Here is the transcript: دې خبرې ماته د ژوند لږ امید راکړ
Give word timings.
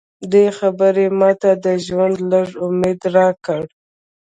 دې 0.31 0.45
خبرې 0.57 1.05
ماته 1.19 1.51
د 1.65 1.65
ژوند 1.85 2.15
لږ 2.31 2.49
امید 2.65 2.99
راکړ 3.15 3.61